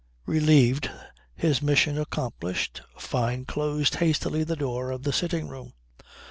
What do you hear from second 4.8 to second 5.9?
of the sitting room.